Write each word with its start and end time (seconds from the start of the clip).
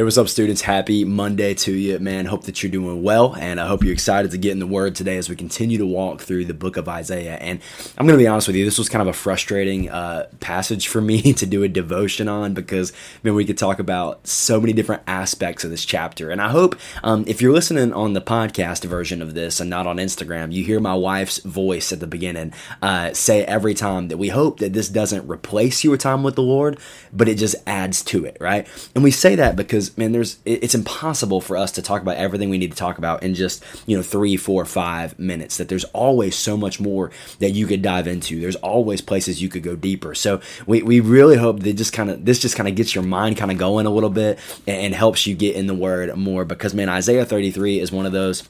Hey, 0.00 0.04
what's 0.04 0.16
up, 0.16 0.30
students? 0.30 0.62
Happy 0.62 1.04
Monday 1.04 1.52
to 1.52 1.74
you, 1.74 1.98
man. 1.98 2.24
Hope 2.24 2.44
that 2.44 2.62
you're 2.62 2.72
doing 2.72 3.02
well, 3.02 3.36
and 3.36 3.60
I 3.60 3.66
hope 3.66 3.82
you're 3.82 3.92
excited 3.92 4.30
to 4.30 4.38
get 4.38 4.52
in 4.52 4.58
the 4.58 4.66
Word 4.66 4.94
today 4.94 5.18
as 5.18 5.28
we 5.28 5.36
continue 5.36 5.76
to 5.76 5.84
walk 5.84 6.22
through 6.22 6.46
the 6.46 6.54
book 6.54 6.78
of 6.78 6.88
Isaiah. 6.88 7.34
And 7.34 7.60
I'm 7.98 8.06
going 8.06 8.18
to 8.18 8.22
be 8.24 8.26
honest 8.26 8.46
with 8.46 8.56
you, 8.56 8.64
this 8.64 8.78
was 8.78 8.88
kind 8.88 9.02
of 9.02 9.08
a 9.08 9.12
frustrating 9.12 9.90
uh, 9.90 10.28
passage 10.40 10.88
for 10.88 11.00
me 11.02 11.34
to 11.34 11.44
do 11.44 11.62
a 11.64 11.68
devotion 11.68 12.28
on 12.28 12.54
because, 12.54 12.94
man, 13.22 13.34
we 13.34 13.44
could 13.44 13.58
talk 13.58 13.78
about 13.78 14.26
so 14.26 14.58
many 14.58 14.72
different 14.72 15.02
aspects 15.06 15.64
of 15.64 15.70
this 15.70 15.84
chapter. 15.84 16.30
And 16.30 16.40
I 16.40 16.48
hope 16.48 16.76
um, 17.04 17.24
if 17.26 17.42
you're 17.42 17.52
listening 17.52 17.92
on 17.92 18.14
the 18.14 18.22
podcast 18.22 18.86
version 18.86 19.20
of 19.20 19.34
this 19.34 19.60
and 19.60 19.68
not 19.68 19.86
on 19.86 19.98
Instagram, 19.98 20.50
you 20.50 20.64
hear 20.64 20.80
my 20.80 20.94
wife's 20.94 21.40
voice 21.40 21.92
at 21.92 22.00
the 22.00 22.06
beginning 22.06 22.54
uh, 22.80 23.12
say 23.12 23.44
every 23.44 23.74
time 23.74 24.08
that 24.08 24.16
we 24.16 24.28
hope 24.28 24.60
that 24.60 24.72
this 24.72 24.88
doesn't 24.88 25.28
replace 25.28 25.84
your 25.84 25.98
time 25.98 26.22
with 26.22 26.36
the 26.36 26.42
Lord, 26.42 26.78
but 27.12 27.28
it 27.28 27.34
just 27.34 27.56
adds 27.66 28.02
to 28.04 28.24
it, 28.24 28.38
right? 28.40 28.66
And 28.94 29.04
we 29.04 29.10
say 29.10 29.34
that 29.34 29.56
because 29.56 29.89
man, 29.96 30.12
there's 30.12 30.38
it's 30.44 30.74
impossible 30.74 31.40
for 31.40 31.56
us 31.56 31.72
to 31.72 31.82
talk 31.82 32.02
about 32.02 32.16
everything 32.16 32.50
we 32.50 32.58
need 32.58 32.72
to 32.72 32.76
talk 32.76 32.98
about 32.98 33.22
in 33.22 33.34
just 33.34 33.64
you 33.86 33.96
know 33.96 34.02
three, 34.02 34.36
four, 34.36 34.64
five 34.64 35.18
minutes. 35.18 35.56
That 35.56 35.68
there's 35.68 35.84
always 35.84 36.34
so 36.36 36.56
much 36.56 36.80
more 36.80 37.10
that 37.38 37.50
you 37.50 37.66
could 37.66 37.82
dive 37.82 38.06
into. 38.06 38.40
There's 38.40 38.56
always 38.56 39.00
places 39.00 39.42
you 39.42 39.48
could 39.48 39.62
go 39.62 39.76
deeper. 39.76 40.14
So 40.14 40.40
we, 40.66 40.82
we 40.82 41.00
really 41.00 41.36
hope 41.36 41.60
that 41.60 41.74
just 41.74 41.92
kind 41.92 42.10
of 42.10 42.24
this 42.24 42.38
just 42.38 42.56
kind 42.56 42.68
of 42.68 42.74
gets 42.74 42.94
your 42.94 43.04
mind 43.04 43.36
kind 43.36 43.50
of 43.50 43.58
going 43.58 43.86
a 43.86 43.90
little 43.90 44.10
bit 44.10 44.38
and, 44.66 44.86
and 44.86 44.94
helps 44.94 45.26
you 45.26 45.34
get 45.34 45.56
in 45.56 45.66
the 45.66 45.74
word 45.74 46.16
more 46.16 46.44
because 46.44 46.74
man, 46.74 46.88
Isaiah 46.88 47.24
33 47.24 47.80
is 47.80 47.92
one 47.92 48.06
of 48.06 48.12
those 48.12 48.48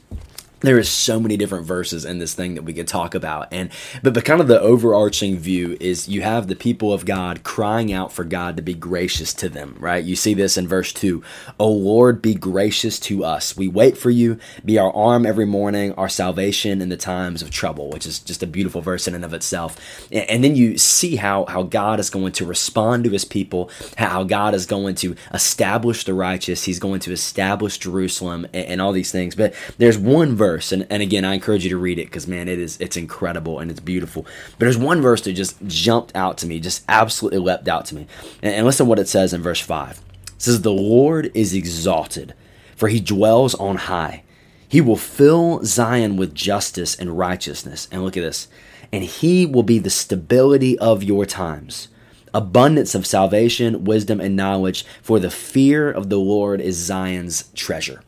there 0.61 0.79
is 0.79 0.89
so 0.89 1.19
many 1.19 1.37
different 1.37 1.65
verses 1.65 2.05
in 2.05 2.19
this 2.19 2.33
thing 2.33 2.55
that 2.55 2.63
we 2.63 2.73
could 2.73 2.87
talk 2.87 3.13
about 3.15 3.47
and 3.51 3.69
but, 4.01 4.13
but 4.13 4.25
kind 4.25 4.41
of 4.41 4.47
the 4.47 4.59
overarching 4.61 5.37
view 5.37 5.77
is 5.79 6.07
you 6.07 6.21
have 6.21 6.47
the 6.47 6.55
people 6.55 6.93
of 6.93 7.05
god 7.05 7.43
crying 7.43 7.91
out 7.91 8.11
for 8.11 8.23
god 8.23 8.55
to 8.55 8.61
be 8.61 8.73
gracious 8.73 9.33
to 9.33 9.49
them 9.49 9.75
right? 9.79 10.03
You 10.03 10.15
see 10.15 10.33
this 10.33 10.57
in 10.57 10.67
verse 10.67 10.93
2 10.93 11.23
o 11.59 11.69
lord 11.69 12.21
be 12.21 12.33
gracious 12.33 12.99
to 13.01 13.23
us. 13.23 13.57
We 13.57 13.67
wait 13.67 13.97
for 13.97 14.09
you. 14.09 14.37
Be 14.63 14.77
our 14.77 14.93
arm 14.95 15.25
every 15.25 15.45
morning 15.45 15.93
our 15.93 16.09
salvation 16.09 16.81
in 16.81 16.89
the 16.89 16.97
times 16.97 17.41
of 17.41 17.49
trouble 17.49 17.89
which 17.89 18.05
is 18.05 18.19
just 18.19 18.43
a 18.43 18.47
beautiful 18.47 18.81
verse 18.81 19.07
in 19.07 19.15
and 19.15 19.25
of 19.25 19.33
itself. 19.33 20.07
And, 20.11 20.29
and 20.29 20.43
then 20.43 20.55
you 20.55 20.77
see 20.77 21.15
how 21.15 21.45
how 21.45 21.63
god 21.63 21.99
is 21.99 22.09
going 22.09 22.33
to 22.33 22.45
respond 22.45 23.03
to 23.03 23.09
his 23.09 23.25
people 23.25 23.69
how 23.97 24.23
god 24.23 24.53
is 24.53 24.65
going 24.65 24.95
to 24.95 25.15
establish 25.33 26.03
the 26.03 26.13
righteous. 26.13 26.65
He's 26.65 26.79
going 26.79 26.99
to 27.01 27.11
establish 27.11 27.77
jerusalem 27.77 28.45
and, 28.53 28.65
and 28.65 28.81
all 28.81 28.91
these 28.91 29.11
things. 29.11 29.35
But 29.35 29.53
there's 29.77 29.97
one 29.97 30.35
verse 30.35 30.50
verse, 30.51 30.71
and, 30.71 30.85
and 30.89 31.01
again, 31.01 31.23
I 31.23 31.33
encourage 31.33 31.63
you 31.63 31.69
to 31.69 31.77
read 31.77 31.99
it 31.99 32.07
because 32.07 32.27
man, 32.27 32.47
it 32.47 32.59
is 32.59 32.79
it's 32.79 32.97
incredible 32.97 33.59
and 33.59 33.71
it's 33.71 33.79
beautiful. 33.79 34.23
But 34.23 34.59
there's 34.59 34.77
one 34.77 35.01
verse 35.01 35.21
that 35.21 35.33
just 35.33 35.65
jumped 35.65 36.15
out 36.15 36.37
to 36.39 36.47
me, 36.47 36.59
just 36.59 36.83
absolutely 36.89 37.39
leapt 37.39 37.67
out 37.67 37.85
to 37.87 37.95
me. 37.95 38.07
And, 38.41 38.53
and 38.53 38.65
listen 38.65 38.85
to 38.85 38.89
what 38.89 38.99
it 38.99 39.07
says 39.07 39.33
in 39.33 39.41
verse 39.41 39.61
five. 39.61 39.99
It 40.27 40.41
says, 40.41 40.61
"The 40.61 40.71
Lord 40.71 41.31
is 41.33 41.53
exalted, 41.53 42.33
for 42.75 42.89
He 42.89 42.99
dwells 42.99 43.55
on 43.55 43.77
high. 43.77 44.23
He 44.67 44.81
will 44.81 44.97
fill 44.97 45.63
Zion 45.63 46.17
with 46.17 46.35
justice 46.35 46.95
and 46.95 47.17
righteousness." 47.17 47.87
And 47.91 48.03
look 48.03 48.17
at 48.17 48.21
this, 48.21 48.47
and 48.91 49.03
He 49.03 49.45
will 49.45 49.63
be 49.63 49.79
the 49.79 49.89
stability 49.89 50.77
of 50.79 51.03
your 51.03 51.25
times 51.25 51.87
abundance 52.33 52.95
of 52.95 53.05
salvation, 53.05 53.83
wisdom, 53.83 54.21
and 54.21 54.37
knowledge, 54.37 54.85
for 55.01 55.19
the 55.19 55.29
fear 55.29 55.91
of 55.91 56.09
the 56.09 56.17
Lord 56.17 56.61
is 56.61 56.77
Zion's 56.77 57.49
treasure 57.55 58.01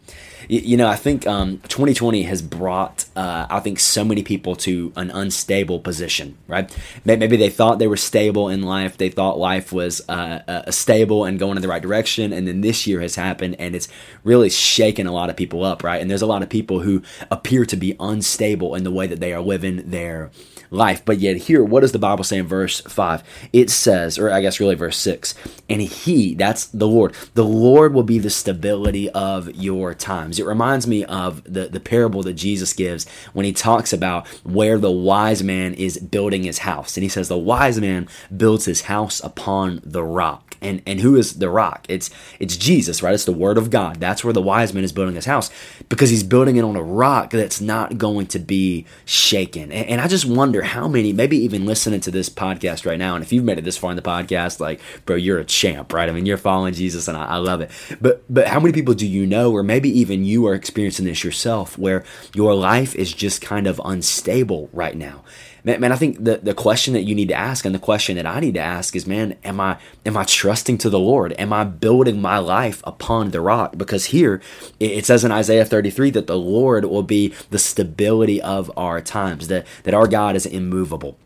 you 0.48 0.78
know, 0.78 0.88
I 0.88 0.96
think 0.96 1.26
um, 1.28 1.59
2020 1.70 2.24
has 2.24 2.42
brought, 2.42 3.06
uh, 3.16 3.48
I 3.50 3.59
think, 3.59 3.80
so 3.80 4.04
many 4.04 4.24
people 4.24 4.56
to 4.58 4.92
an 4.96 5.09
unstable 5.12 5.80
position, 5.80 6.38
right? 6.48 6.76
Maybe 7.06 7.38
they 7.38 7.50
thought 7.50 7.80
they 7.80 7.88
were 7.88 7.98
stable 7.98 8.50
in 8.50 8.62
life. 8.62 8.98
They 8.98 9.09
thought 9.09 9.38
life 9.38 9.72
was 9.72 10.02
uh, 10.09 10.42
uh, 10.48 10.72
stable 10.72 11.26
and 11.26 11.40
going 11.40 11.58
in 11.58 11.62
the 11.62 11.68
right 11.68 11.81
direction. 11.81 12.34
And 12.34 12.48
then 12.48 12.62
this 12.62 12.88
year 12.88 13.02
has 13.02 13.16
happened 13.16 13.56
and 13.59 13.76
it's 13.76 13.88
really 14.24 14.50
shaken 14.50 15.08
a 15.08 15.12
lot 15.12 15.30
of 15.30 15.36
people 15.36 15.64
up, 15.64 15.84
right? 15.84 16.02
And 16.02 16.09
there's 16.09 16.22
a 16.22 16.28
lot 16.28 16.44
of 16.44 16.50
people 16.50 16.81
who 16.81 17.02
appear 17.31 17.66
to 17.66 17.75
be 17.75 17.96
unstable 18.00 18.75
in 18.75 18.84
the 18.84 18.92
way 18.92 19.08
that 19.08 19.20
they 19.20 19.34
are 19.34 19.42
living 19.42 19.90
their 19.90 20.31
life. 20.73 21.03
But 21.06 21.19
yet, 21.19 21.38
here, 21.38 21.63
what 21.63 21.81
does 21.81 21.91
the 21.91 22.00
Bible 22.00 22.23
say 22.23 22.38
in 22.38 22.47
verse 22.47 22.81
5? 22.81 23.23
It 23.53 23.69
says, 23.69 24.17
or 24.17 24.31
I 24.31 24.41
guess 24.41 24.59
really 24.59 24.75
verse 24.75 24.97
6, 24.97 25.35
and 25.69 25.81
He, 25.81 26.35
that's 26.35 26.66
the 26.66 26.88
Lord, 26.88 27.16
the 27.34 27.45
Lord 27.45 27.94
will 27.94 28.03
be 28.03 28.19
the 28.19 28.29
stability 28.29 29.09
of 29.12 29.56
your 29.56 29.94
times. 29.94 30.39
It 30.39 30.45
reminds 30.45 30.88
me 30.88 31.06
of 31.06 31.44
the, 31.45 31.67
the 31.67 31.79
parable 31.79 32.23
that 32.23 32.33
Jesus 32.33 32.73
gives 32.73 33.07
when 33.33 33.45
he 33.45 33.53
talks 33.53 33.94
about 33.94 34.28
where 34.44 34.78
the 34.78 34.91
wise 34.91 35.44
man 35.44 35.73
is 35.73 35.97
building 35.97 36.44
his 36.44 36.59
house. 36.59 36.97
And 36.97 37.03
he 37.03 37.09
says, 37.09 37.28
The 37.28 37.38
wise 37.38 37.79
man 37.79 38.07
builds 38.35 38.66
his 38.66 38.83
house 38.83 39.23
upon 39.23 39.81
the 39.83 40.03
rock. 40.03 40.57
And 40.62 40.81
and 40.88 41.01
who 41.01 41.17
is 41.17 41.39
the 41.39 41.50
rock? 41.50 41.85
It's 41.89 42.09
it's 42.39 42.56
Jesus, 42.56 43.03
right? 43.03 43.13
It's 43.13 43.25
the 43.25 43.33
word 43.33 43.57
of 43.57 43.69
God. 43.69 44.00
That's 44.00 44.23
where 44.23 44.31
the 44.31 44.41
wise 44.41 44.73
man 44.73 44.85
is 44.85 44.94
building 44.94 45.16
his 45.16 45.25
house 45.25 45.51
because 45.89 46.09
he's 46.09 46.23
building 46.23 46.56
it 46.56 46.63
on 46.63 46.78
a 46.78 46.81
rock 46.81 47.31
that's 47.31 47.59
not 47.59 47.97
going 47.97 48.28
to 48.28 48.39
be 48.39 48.85
shaken. 49.03 49.73
And, 49.73 49.89
and 49.89 50.01
I 50.01 50.07
just 50.07 50.25
wonder 50.25 50.62
how 50.63 50.88
many, 50.88 51.13
maybe 51.13 51.38
even 51.38 51.66
listening 51.66 52.00
to 52.01 52.12
this 52.12 52.29
podcast 52.29 52.85
right 52.85 52.97
now, 52.97 53.16
and 53.16 53.24
if 53.24 53.31
you've 53.31 53.44
made 53.44 53.57
it 53.57 53.63
this 53.63 53.78
far 53.78 53.91
in 53.91 53.96
the 53.96 54.01
podcast, 54.01 54.59
like, 54.59 54.79
bro, 55.06 55.16
you're 55.16 55.40
a 55.40 55.46
champ, 55.46 55.94
right? 55.94 56.09
I 56.09 56.12
mean, 56.12 56.25
you're 56.25 56.38
following 56.38 56.74
Jesus, 56.74 57.07
and 57.07 57.18
I, 57.18 57.25
I 57.25 57.38
love 57.38 57.62
it. 57.62 57.72
But 58.01 58.24
but 58.29 58.47
how 58.47 58.59
many 58.59 58.74
people 58.74 58.94
do 58.94 59.07
you 59.07 59.25
know, 59.25 59.51
or 59.51 59.63
maybe 59.63 59.90
even 60.00 60.25
you 60.25 60.47
are 60.47 60.53
experiencing 60.53 61.06
this 61.06 61.24
yourself, 61.24 61.78
where 61.78 62.03
your 62.34 62.56
life 62.56 62.96
is 62.96 63.13
just 63.13 63.41
kind 63.41 63.68
of 63.68 63.81
unstable 63.84 64.69
right 64.74 64.96
now? 64.96 65.24
Man, 65.63 65.79
man, 65.79 65.91
I 65.91 65.96
think 65.96 66.24
the, 66.24 66.38
the 66.38 66.53
question 66.53 66.94
that 66.94 67.03
you 67.03 67.16
need 67.16 67.29
to 67.29 67.34
ask 67.34 67.66
and 67.66 67.74
the 67.74 67.79
question 67.79 68.16
that 68.18 68.25
I 68.25 68.40
need 68.40 68.56
to 68.56 68.59
ask 68.59 68.96
is, 68.96 69.07
man, 69.07 69.38
am 69.44 69.59
I 69.59 69.78
am 70.06 70.18
I 70.18 70.24
trusting 70.24 70.78
to 70.79 70.90
the 70.90 71.00
Lord? 71.00 71.34
Am 71.38 71.53
I 71.53 71.63
building 71.63 72.22
my 72.22 72.38
life 72.38 72.81
upon 72.85 73.31
the 73.31 73.41
rock? 73.41 73.78
Because 73.78 74.06
here 74.06 74.41
it 74.79 75.06
says 75.06 75.24
in 75.24 75.31
Isaiah 75.31 75.66
33 75.66 76.12
that 76.12 76.28
the 76.28 76.38
Lord 76.38 76.85
will 76.85 77.03
be 77.03 77.34
the 77.50 77.59
stability 77.59 78.41
of 78.41 78.72
our 78.78 79.01
times, 79.01 79.47
that, 79.47 79.66
that 79.84 79.94
our 79.94 80.07
God 80.07 80.35
is 80.35 80.46
immovable. 80.46 81.18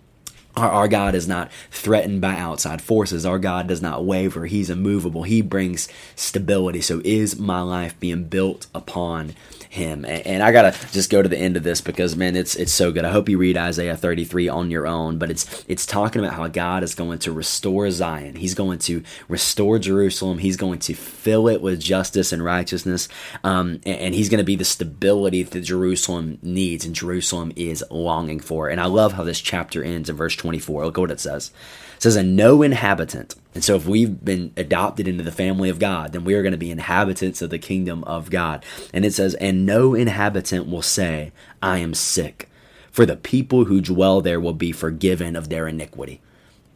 Our, 0.56 0.72
our, 0.72 0.88
God 0.88 1.14
is 1.14 1.28
not 1.28 1.52
threatened 1.70 2.20
by 2.20 2.36
outside 2.36 2.82
forces. 2.82 3.28
Our 3.28 3.38
God 3.38 3.68
does 3.68 3.80
not 3.80 4.06
waver. 4.06 4.48
He's 4.48 4.72
immovable. 4.72 5.22
He 5.22 5.44
brings 5.44 5.88
stability. 6.16 6.82
So, 6.82 7.00
is 7.06 7.38
my 7.38 7.62
life 7.62 8.00
being 8.00 8.24
built 8.24 8.66
upon 8.74 9.36
him. 9.78 10.04
And 10.06 10.44
I 10.44 10.52
gotta 10.52 10.76
just 10.92 11.10
go 11.10 11.22
to 11.22 11.30
the 11.30 11.38
end 11.38 11.56
of 11.56 11.64
this 11.64 11.80
because 11.80 12.16
man, 12.16 12.36
it's 12.36 12.56
it's 12.56 12.74
so 12.74 12.92
good. 12.92 13.06
I 13.06 13.12
hope 13.12 13.30
you 13.30 13.38
read 13.38 13.58
Isaiah 13.58 13.96
33 13.96 14.50
on 14.50 14.70
your 14.70 14.86
own, 14.86 15.18
but 15.18 15.32
it's 15.32 15.66
it's 15.68 15.86
talking 15.86 16.24
about 16.24 16.36
how 16.36 16.48
God 16.48 16.84
is 16.84 16.96
going 16.96 17.20
to 17.20 17.32
restore 17.32 17.90
Zion. 17.92 18.36
He's 18.36 18.54
going 18.54 18.80
to 18.80 19.04
restore 19.30 19.80
Jerusalem. 19.80 20.40
He's 20.40 20.58
going 20.58 20.80
to 20.80 20.94
fill 20.94 21.48
it 21.48 21.62
with 21.62 21.80
justice 21.80 22.34
and 22.34 22.44
righteousness, 22.44 23.08
um, 23.44 23.80
and, 23.86 24.00
and 24.00 24.16
he's 24.16 24.30
going 24.30 24.40
to 24.40 24.44
be 24.44 24.56
the 24.56 24.66
stability 24.66 25.44
that 25.44 25.62
Jerusalem 25.62 26.40
needs 26.42 26.86
and 26.86 26.94
Jerusalem 26.94 27.52
is 27.56 27.84
longing 27.90 28.40
for. 28.40 28.70
And 28.70 28.82
I 28.82 28.86
love 28.86 29.14
how 29.14 29.24
this 29.24 29.40
chapter 29.40 29.84
ends 29.84 30.10
in 30.10 30.16
verse 30.16 30.36
24. 30.36 30.86
Look 30.86 30.98
at 30.98 31.02
what 31.02 31.12
it 31.12 31.20
says. 31.20 31.52
It 31.96 32.04
says, 32.04 32.16
"And 32.16 32.36
no 32.36 32.62
inhabitant." 32.62 33.36
And 33.58 33.64
so, 33.64 33.76
if 33.76 33.88
we've 33.88 34.24
been 34.24 34.54
adopted 34.56 35.08
into 35.08 35.24
the 35.24 35.32
family 35.32 35.72
of 35.72 35.80
God, 35.80 36.14
then 36.14 36.24
we 36.24 36.36
are 36.36 36.44
going 36.44 36.52
to 36.52 36.60
be 36.60 36.70
inhabitants 36.70 37.42
of 37.42 37.50
the 37.50 37.58
kingdom 37.58 38.04
of 38.04 38.30
God. 38.30 38.64
And 38.94 39.04
it 39.04 39.16
says, 39.16 39.34
And 39.34 39.66
no 39.66 39.96
inhabitant 39.96 40.70
will 40.70 40.84
say, 40.84 41.32
I 41.60 41.80
am 41.80 41.96
sick, 41.96 42.52
for 42.92 43.04
the 43.04 43.16
people 43.16 43.66
who 43.66 43.82
dwell 43.82 44.22
there 44.22 44.40
will 44.40 44.54
be 44.54 44.72
forgiven 44.72 45.36
of 45.36 45.50
their 45.50 45.68
iniquity 45.68 46.22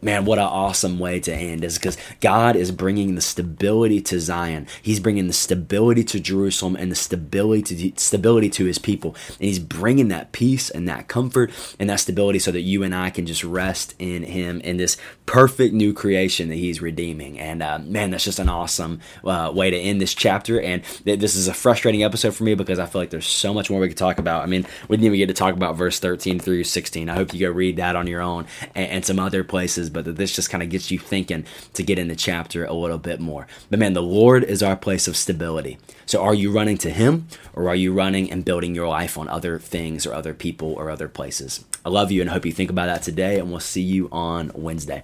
man, 0.01 0.25
what 0.25 0.39
an 0.39 0.45
awesome 0.45 1.00
way 1.00 1.19
to 1.19 1.33
end 1.33 1.63
is 1.63 1.77
because 1.77 1.98
God 2.19 2.56
is 2.56 2.71
bringing 2.71 3.15
the 3.15 3.21
stability 3.21 4.01
to 4.01 4.19
Zion. 4.19 4.68
He's 4.81 5.00
bringing 5.00 5.27
the 5.27 5.33
stability 5.33 6.03
to 6.06 6.19
Jerusalem 6.19 6.75
and 6.75 6.92
the 6.92 6.95
stability 6.95 7.92
to 7.92 8.01
stability 8.01 8.50
to 8.51 8.65
His 8.65 8.77
people, 8.77 9.15
and 9.27 9.48
He's 9.48 9.59
bringing 9.59 10.07
that 10.09 10.31
peace 10.31 10.69
and 10.69 10.88
that 10.88 11.07
comfort 11.07 11.51
and 11.80 11.89
that 11.89 12.00
stability 12.00 12.39
so 12.39 12.51
that 12.51 12.62
you 12.62 12.83
and 12.83 12.95
I 12.95 13.09
can 13.09 13.25
just 13.25 13.44
rest 13.44 13.95
in 14.00 14.24
Him 14.24 14.62
in 14.62 14.77
this 14.77 14.98
perfect 15.25 15.74
new 15.74 15.94
creation 15.94 16.50
that 16.50 16.56
He's 16.56 16.81
redeeming. 16.81 17.39
And 17.39 17.62
uh, 17.62 17.80
man, 17.80 18.12
that's 18.12 18.24
just 18.24 18.39
an 18.39 18.50
awesome 18.50 19.00
uh, 19.24 19.51
way 19.53 19.69
to 19.69 19.77
end 19.77 20.01
this 20.01 20.13
chapter. 20.13 20.59
And 20.59 20.83
th- 20.83 21.19
this 21.19 21.36
is 21.36 21.48
a 21.48 21.53
frustrating 21.53 22.03
episode 22.03 22.36
for 22.36 22.44
me 22.44 22.56
because 22.56 22.80
I 22.80 22.86
feel 22.86 23.01
like 23.01 23.09
there's 23.09 23.27
so 23.27 23.53
much 23.53 23.69
more 23.69 23.80
we 23.80 23.88
could 23.88 23.98
talk 23.98 24.18
about. 24.18 24.44
I 24.44 24.45
mean, 24.48 24.65
we 24.88 24.98
didn't 24.98 25.06
even 25.06 25.19
get 25.19 25.27
to 25.27 25.33
talk 25.33 25.53
about 25.53 25.75
verse 25.75 26.00
13 26.00 26.39
through 26.39 26.63
16. 26.63 27.09
I 27.09 27.15
hope 27.15 27.33
you 27.33 27.39
go 27.39 27.51
read 27.51 27.77
that 27.77 27.95
on 27.95 28.07
your 28.07 28.21
own 28.21 28.48
and, 28.75 28.89
and 28.89 29.06
some 29.06 29.19
other 29.19 29.44
places 29.44 29.91
but 29.92 30.06
that 30.06 30.16
this 30.16 30.36
just 30.36 30.50
kind 30.50 30.64
of 30.64 30.70
gets 30.70 30.90
you 30.90 30.98
thinking 30.98 31.46
to 31.74 31.84
get 31.84 32.00
in 32.00 32.08
the 32.08 32.16
chapter 32.16 32.66
a 32.66 32.74
little 32.74 32.98
bit 32.98 33.20
more. 33.20 33.48
But 33.70 33.80
man, 33.80 33.94
the 33.94 34.02
Lord 34.02 34.44
is 34.44 34.64
our 34.64 34.76
place 34.76 35.08
of 35.08 35.16
stability. 35.16 35.78
So 36.06 36.22
are 36.22 36.34
you 36.34 36.52
running 36.52 36.78
to 36.80 36.90
Him 36.90 37.28
or 37.54 37.70
are 37.70 37.76
you 37.76 37.94
running 37.94 38.32
and 38.32 38.46
building 38.46 38.76
your 38.76 38.88
life 38.88 39.18
on 39.18 39.28
other 39.28 39.60
things 39.60 40.06
or 40.06 40.14
other 40.14 40.34
people 40.34 40.74
or 40.74 40.90
other 40.90 41.08
places? 41.08 41.64
I 41.86 41.90
love 41.90 42.12
you 42.12 42.22
and 42.22 42.30
hope 42.30 42.46
you 42.46 42.52
think 42.52 42.70
about 42.70 42.86
that 42.86 43.02
today, 43.02 43.40
and 43.40 43.50
we'll 43.50 43.60
see 43.60 43.82
you 43.82 44.08
on 44.12 44.52
Wednesday. 44.54 45.04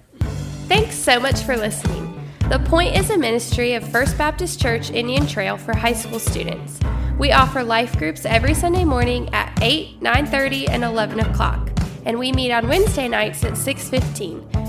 Thanks 0.68 0.96
so 0.96 1.18
much 1.18 1.40
for 1.42 1.56
listening. 1.56 2.14
The 2.48 2.58
Point 2.60 2.96
is 2.96 3.10
a 3.10 3.18
ministry 3.18 3.74
of 3.74 3.86
First 3.90 4.16
Baptist 4.16 4.60
Church 4.60 4.90
Indian 4.90 5.26
Trail 5.26 5.58
for 5.58 5.76
high 5.76 5.92
school 5.92 6.18
students. 6.18 6.78
We 7.18 7.32
offer 7.32 7.64
life 7.64 7.98
groups 7.98 8.24
every 8.24 8.54
Sunday 8.54 8.84
morning 8.84 9.28
at 9.34 9.58
8, 9.60 10.00
9:30, 10.00 10.68
and 10.68 10.84
11 10.84 11.20
o'clock, 11.20 11.70
and 12.06 12.18
we 12.18 12.32
meet 12.32 12.52
on 12.52 12.68
Wednesday 12.68 13.08
nights 13.08 13.44
at 13.44 13.56
6:15. 13.56 14.67